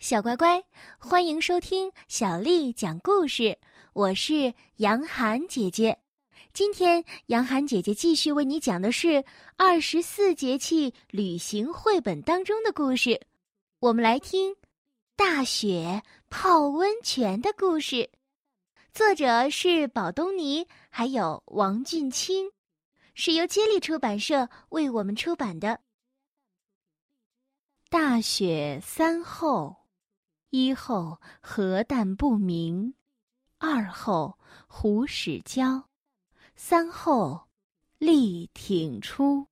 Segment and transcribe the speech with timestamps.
[0.00, 0.64] 小乖乖，
[0.96, 3.58] 欢迎收听小丽讲故事。
[3.92, 5.98] 我是杨涵姐姐，
[6.54, 9.22] 今天杨涵姐姐继续为你讲的是
[9.58, 13.20] 二十四节气旅行绘本当中的故事。
[13.78, 14.56] 我们来听
[15.16, 18.08] 大雪泡温泉的故事，
[18.94, 22.50] 作者是宝东尼，还有王俊清，
[23.12, 25.78] 是由接力出版社为我们出版的。
[27.90, 29.76] 大雪三后。
[30.50, 32.94] 一后核弹不明，
[33.58, 34.36] 二后
[34.66, 35.88] 胡始焦，
[36.56, 37.48] 三后
[37.98, 39.46] 力挺出。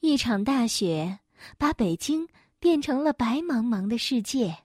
[0.00, 1.20] 一场大雪
[1.56, 4.64] 把北京变成了白茫茫的世界。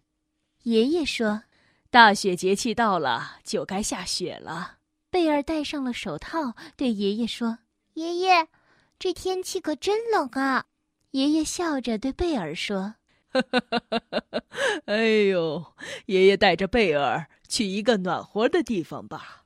[0.63, 1.43] 爷爷说
[1.91, 4.79] ：“大雪节气到了，就该下雪了。”
[5.11, 7.59] 贝尔戴上了手套，对爷爷说
[7.93, 8.47] ：“爷爷，
[8.97, 10.65] 这天气可真冷啊！”
[11.11, 12.95] 爷爷笑着对贝尔说。
[14.85, 15.65] 哎呦，
[16.05, 19.43] 爷爷带着贝尔去一个暖和的地方吧。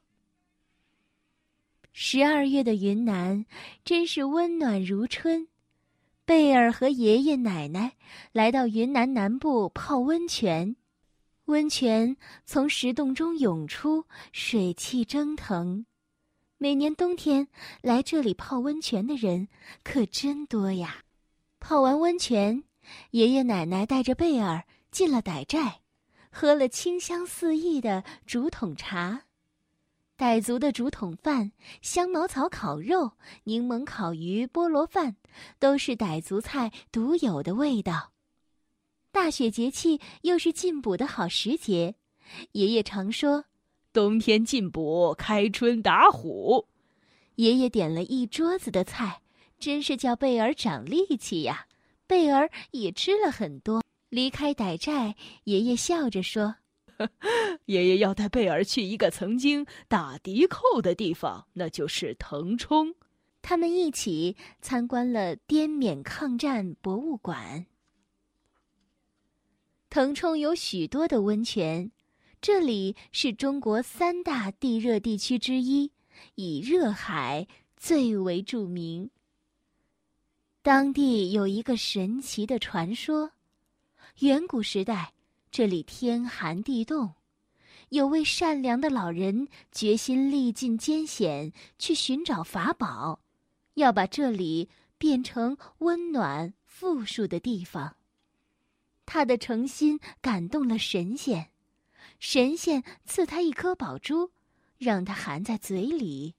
[1.91, 3.45] 十二月的云南
[3.83, 5.47] 真是温暖如春。
[6.25, 7.93] 贝尔和爷爷奶奶
[8.31, 10.75] 来到云南南部泡温泉，
[11.45, 15.85] 温泉从石洞中涌出，水汽蒸腾。
[16.57, 17.47] 每年冬天
[17.81, 19.47] 来这里泡温泉的人
[19.83, 21.03] 可真多呀。
[21.59, 22.63] 泡完温泉。
[23.11, 25.81] 爷爷奶奶带着贝尔进了傣寨，
[26.31, 29.23] 喝了清香四溢的竹筒茶。
[30.17, 33.13] 傣族的竹筒饭、香茅草烤肉、
[33.45, 35.15] 柠檬烤鱼、菠萝饭，
[35.59, 38.11] 都是傣族菜独有的味道。
[39.11, 41.95] 大雪节气又是进补的好时节，
[42.51, 43.45] 爷爷常说
[43.93, 46.67] ：“冬天进补，开春打虎。”
[47.35, 49.21] 爷爷点了一桌子的菜，
[49.57, 51.67] 真是叫贝尔长力气呀。
[52.09, 53.83] 贝儿也吃了很多。
[54.09, 56.55] 离开傣寨，爷爷笑着说
[57.65, 62.95] ：“爷爷要带贝儿去一个曾经打敌寇的地方，那就是腾冲。”
[63.43, 67.67] 他们一起参观了滇缅抗战博物馆。
[69.91, 71.91] 腾冲有许多的温泉，
[72.41, 75.91] 这里是中国三大地热地区之一，
[76.33, 77.47] 以热海
[77.77, 79.11] 最为著名。
[80.69, 83.31] 当地有一个神奇的传说：
[84.19, 85.13] 远古时代，
[85.49, 87.15] 这里天寒地冻，
[87.89, 93.19] 有位善良的老人决心历尽艰险去寻找法宝，
[93.73, 94.69] 要把这里
[94.99, 97.95] 变成温暖富庶的地方。
[99.07, 101.49] 他的诚心感动了神仙，
[102.19, 104.29] 神仙赐他一颗宝珠，
[104.77, 106.35] 让他含在嘴里。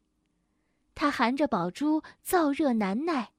[0.94, 3.32] 他含着宝珠，燥热难耐。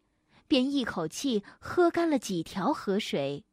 [0.51, 3.45] 便一口气喝干了几条河水，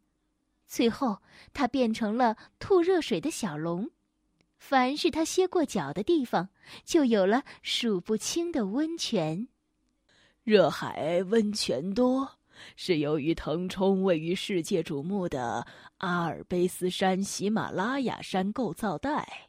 [0.67, 1.19] 最后
[1.53, 3.89] 他变成了吐热水的小龙。
[4.57, 6.49] 凡是他歇过脚的地方，
[6.85, 9.47] 就有了数不清的温泉。
[10.43, 12.29] 热海温泉多，
[12.75, 15.65] 是由于腾冲位于世界瞩目的
[15.99, 19.49] 阿尔卑斯山喜马拉雅山构造带，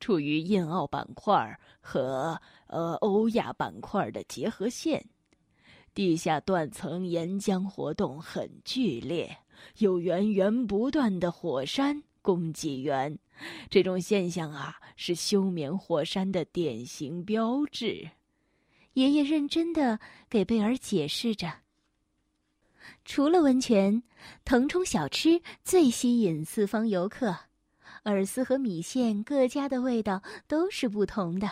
[0.00, 5.06] 处于印澳板块和呃欧亚板块的结合线。
[5.98, 9.36] 地下断层岩浆活动很剧烈，
[9.78, 13.18] 有源源不断的火山供给源，
[13.68, 18.08] 这种现象啊是休眠火山的典型标志。
[18.92, 19.98] 爷爷认真的
[20.30, 21.52] 给贝尔解释着。
[23.04, 24.00] 除了温泉，
[24.44, 27.36] 腾冲小吃最吸引四方游客，
[28.04, 31.50] 饵丝和米线各家的味道都是不同的。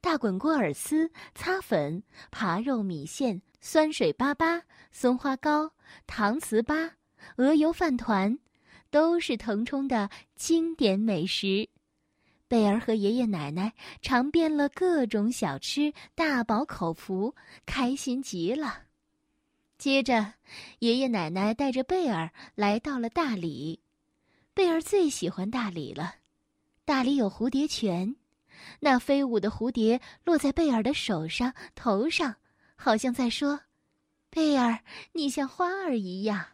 [0.00, 2.02] 大滚锅饵丝、擦粉、
[2.32, 3.40] 扒肉米线。
[3.60, 5.72] 酸水粑粑、松花糕、
[6.06, 6.90] 糖糍粑、
[7.36, 8.38] 鹅油饭团，
[8.90, 11.68] 都是腾冲的经典美食。
[12.48, 17.34] 贝儿和爷爷奶奶尝遍了各种小吃，大饱口福，
[17.64, 18.84] 开心极了。
[19.78, 20.34] 接着，
[20.80, 23.80] 爷爷奶奶带着贝儿来到了大理。
[24.52, 26.16] 贝儿最喜欢大理了。
[26.84, 28.16] 大理有蝴蝶泉，
[28.80, 32.34] 那飞舞的蝴蝶落在贝尔的手上、头上。
[32.82, 33.60] 好像在说
[34.30, 34.82] ：“贝尔，
[35.12, 36.46] 你像花儿一样。”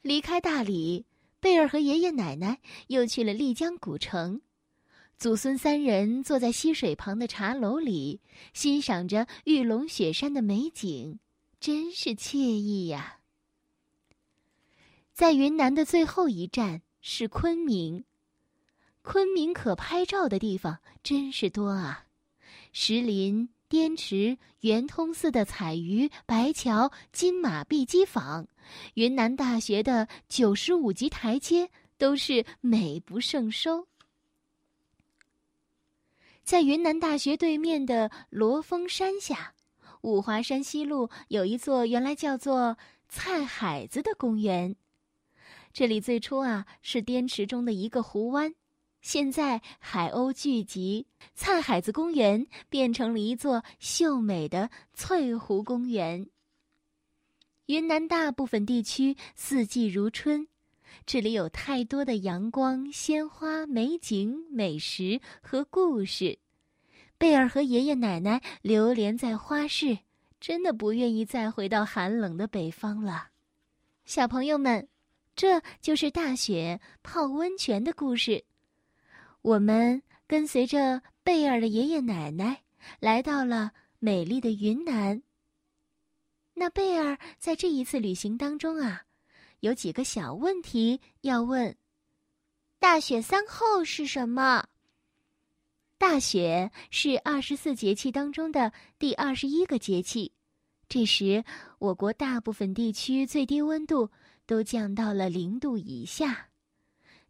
[0.00, 1.04] 离开大理，
[1.40, 4.40] 贝尔和爷爷奶奶又去了丽江古城。
[5.18, 8.20] 祖孙三人坐在溪水旁的茶楼里，
[8.54, 11.18] 欣赏着玉龙雪山的美景，
[11.58, 13.18] 真是惬意呀。
[15.12, 18.04] 在云南的最后一站是昆明，
[19.02, 22.06] 昆明可拍照的地方真是多啊，
[22.72, 23.48] 石林。
[23.68, 28.46] 滇池、圆通寺的彩鱼、白桥、金马碧鸡坊，
[28.94, 33.88] 云南大学的九十五级台阶，都是美不胜收。
[36.44, 39.54] 在云南大学对面的罗峰山下，
[40.02, 42.78] 五华山西路有一座原来叫做
[43.08, 44.76] 菜海子的公园。
[45.72, 48.54] 这里最初啊是滇池中的一个湖湾，
[49.06, 51.06] 现在海鸥聚集，
[51.36, 56.26] 菜海子公园变成了一座秀美的翠湖公园。
[57.66, 60.48] 云南大部分地区四季如春，
[61.06, 66.40] 这里有太多的阳光、鲜花、美景、美食和故事。
[67.16, 69.96] 贝尔和爷爷奶奶流连在花市，
[70.40, 73.28] 真的不愿意再回到寒冷的北方了。
[74.04, 74.88] 小朋友们，
[75.36, 78.42] 这就是大雪泡温泉的故事。
[79.46, 82.64] 我们跟随着贝尔的爷爷奶奶
[82.98, 83.70] 来到了
[84.00, 85.22] 美丽的云南。
[86.52, 89.04] 那贝尔在这一次旅行当中啊，
[89.60, 91.76] 有几个小问题要问：
[92.80, 94.66] 大雪三候是什么？
[95.96, 100.32] 大雪是二十四节气当中的第二十一个节气，
[100.88, 101.44] 这时
[101.78, 104.10] 我国大部分地区最低温度
[104.44, 106.48] 都降到了零度以下。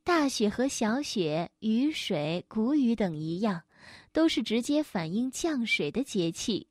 [0.07, 3.61] 大雪和小雪、雨水、谷雨等一样，
[4.13, 6.69] 都是直接反映降水的节气。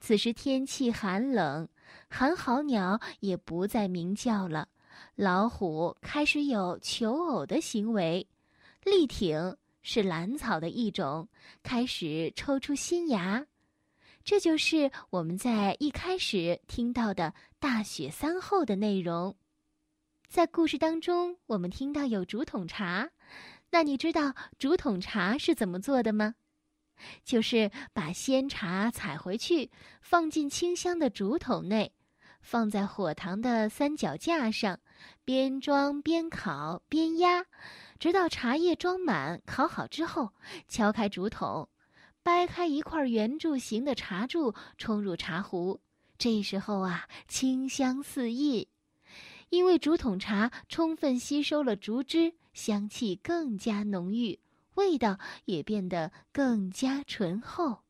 [0.00, 1.68] 此时天气寒冷，
[2.08, 4.66] 寒号鸟也不再鸣叫了，
[5.14, 8.26] 老虎开始有求偶的行为，
[8.82, 9.56] 力挺。
[9.82, 11.28] 是兰草的一种，
[11.62, 13.46] 开始抽出新芽，
[14.24, 19.36] 这就是我们在一开始听到的大雪三候的内容。
[20.32, 23.10] 在故事当中，我们听到有竹筒茶，
[23.70, 26.36] 那你知道竹筒茶是怎么做的吗？
[27.22, 29.70] 就是把鲜茶采回去，
[30.00, 31.92] 放进清香的竹筒内，
[32.40, 34.80] 放在火塘的三脚架上，
[35.22, 37.44] 边装边烤边压。
[37.98, 40.32] 直到茶叶装满、烤好之后，
[40.66, 41.68] 敲开竹筒，
[42.22, 45.82] 掰开一块圆柱形的茶柱，冲入茶壶。
[46.16, 48.66] 这时候啊，清香四溢，
[49.52, 54.40] 因为竹筒茶充分吸收了竹汁，香气更加浓郁，
[54.76, 57.82] 味道也变得更加醇厚。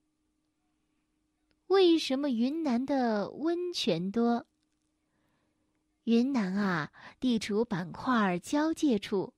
[1.69, 4.45] 为什么云南的温泉多？
[6.03, 9.33] 云南啊，地处板块交界处。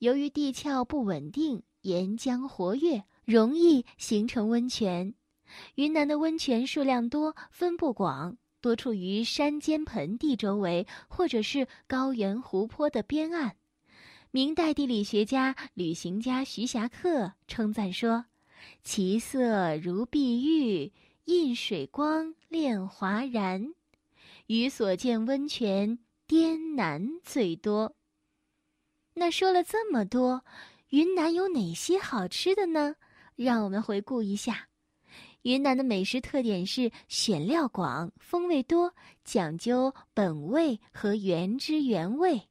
[0.00, 5.14] 由于地壳不稳定，岩浆活跃，容易形成温泉。
[5.76, 13.56] 云南的温泉数量多，分布广，多处于山间盆地周围，或者是高原湖泊的边岸。
[14.30, 18.26] 明代地理学家、旅行家徐霞客称赞说
[18.84, 20.92] ：“其色如碧玉，
[21.24, 23.74] 映水光，炼华然。
[24.46, 27.96] 与所见温泉，滇南最多。”
[29.14, 30.44] 那说了这么多，
[30.90, 32.94] 云南有哪些好吃的呢？
[33.36, 34.68] 让我们回顾一下，
[35.42, 38.94] 云南的美食特点是选料广、风味多，
[39.24, 42.42] 讲究本味和原汁原味。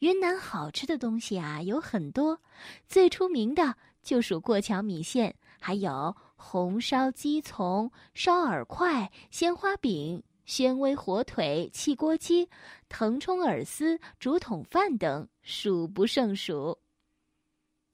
[0.00, 2.38] 云南好吃的东西啊有很多，
[2.86, 10.22] 最出名的就属过桥米线，还有红烧鸡从、烧饵块、鲜花饼。
[10.46, 12.46] 宣威火腿、汽锅鸡、
[12.90, 16.78] 腾冲饵丝、竹筒饭等数不胜数。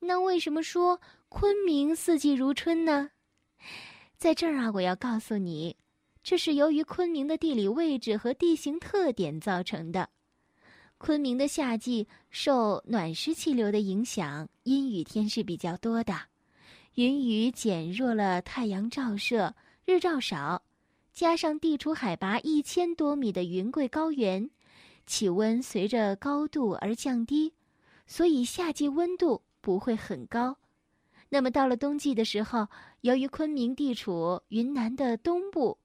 [0.00, 3.08] 那为什么说昆明四季如春呢？
[4.20, 5.74] 在这儿啊，我要告诉你，
[6.22, 10.10] 这是由于昆明的地理位置和地形特点造成的。
[10.98, 16.14] 昆明的夏季受暖湿气流的影响，阴雨天是比较多的，
[16.96, 19.54] 云雨减弱了太阳照射，
[19.86, 20.62] 日照少。
[21.14, 24.50] 加上地处海拔一千多米的云贵高原，
[25.06, 27.54] 气温随着高度而降低，
[28.06, 30.58] 所以夏季温度不会很高。
[31.30, 32.68] 那么到了冬季的时候，
[33.00, 35.78] 由于昆明地处云南的东部，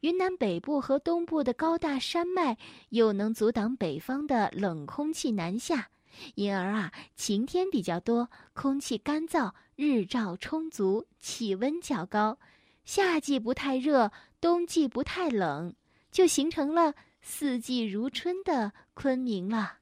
[0.00, 2.58] 云南北部和东部的高大山脉
[2.90, 5.88] 又能阻挡北方的冷空气南下，
[6.34, 12.36] 因而啊，晴天比较多，空气干燥，日照充足，气温较高，
[12.84, 14.12] 夏季不太热。
[14.40, 15.74] 冬季不太冷，
[16.12, 19.78] 就形成了四季如春的昆明了。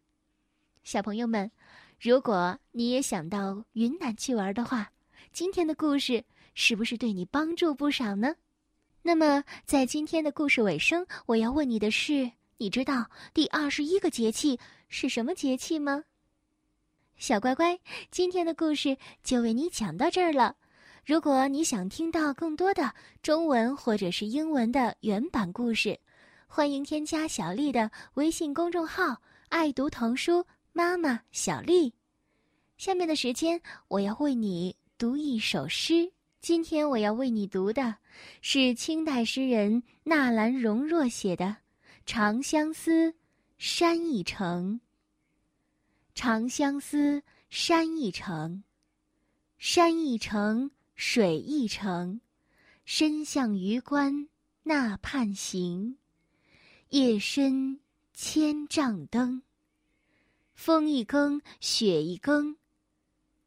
[0.82, 1.50] 小朋友们，
[2.00, 4.90] 如果你也想到云南去玩的话，
[5.36, 6.24] 今天的故事
[6.54, 8.34] 是不是对你帮助不少呢？
[9.02, 16.04] 那么，在今天的故事尾声，我要问你的是：你知道第二十一个节气是什么节气吗？
[17.18, 17.78] 小乖乖，
[18.10, 20.56] 今天的故事就为你讲到这儿了。
[21.04, 22.90] 如果你想听到更多的
[23.22, 26.00] 中文或者是英文的原版故事，
[26.46, 31.92] 欢迎添加小丽的微信公众号“爱读童书妈妈小丽”。
[32.78, 36.10] 下面的时间，我要为你读一首诗。
[36.40, 37.96] 今天我要为你读的
[38.40, 41.44] 是清代诗人纳兰容若写的
[42.06, 43.10] 《长相思》，
[43.58, 44.80] 山一程。
[46.14, 48.64] 长相思，山一程，
[49.58, 50.70] 山一程。
[50.94, 52.22] 水一程，
[52.86, 54.28] 身向榆关
[54.62, 55.98] 那畔行。
[56.88, 57.80] 夜深
[58.14, 59.42] 千帐灯，
[60.54, 62.56] 风一更，雪一更。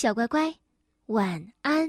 [0.00, 0.54] 小乖乖，
[1.06, 1.88] 晚安。